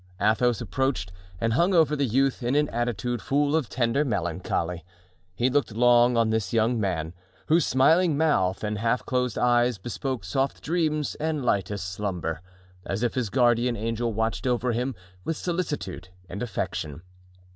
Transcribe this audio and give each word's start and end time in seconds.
Athos 0.19 0.59
approached 0.61 1.11
and 1.39 1.53
hung 1.53 1.75
over 1.75 1.95
the 1.95 2.07
youth 2.07 2.41
in 2.41 2.55
an 2.55 2.67
attitude 2.69 3.21
full 3.21 3.55
of 3.55 3.69
tender 3.69 4.03
melancholy; 4.03 4.83
he 5.35 5.47
looked 5.47 5.75
long 5.75 6.17
on 6.17 6.31
this 6.31 6.53
young 6.53 6.79
man, 6.79 7.13
whose 7.49 7.67
smiling 7.67 8.17
mouth 8.17 8.63
and 8.63 8.79
half 8.79 9.05
closed 9.05 9.37
eyes 9.37 9.77
bespoke 9.77 10.23
soft 10.25 10.63
dreams 10.63 11.13
and 11.19 11.45
lightest 11.45 11.87
slumber, 11.87 12.41
as 12.83 13.03
if 13.03 13.13
his 13.13 13.29
guardian 13.29 13.77
angel 13.77 14.11
watched 14.11 14.47
over 14.47 14.71
him 14.71 14.95
with 15.23 15.37
solicitude 15.37 16.09
and 16.27 16.41
affection. 16.41 17.03